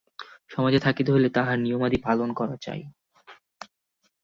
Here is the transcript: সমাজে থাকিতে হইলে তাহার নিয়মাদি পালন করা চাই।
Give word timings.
সমাজে 0.49 0.79
থাকিতে 0.79 1.09
হইলে 1.11 1.29
তাহার 1.29 1.57
নিয়মাদি 1.59 1.97
পালন 1.97 2.29
করা 2.33 2.55
চাই। 2.61 2.81